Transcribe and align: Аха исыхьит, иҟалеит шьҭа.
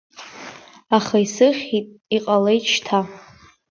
Аха 0.97 1.17
исыхьит, 1.25 1.87
иҟалеит 2.15 2.63
шьҭа. 2.73 2.99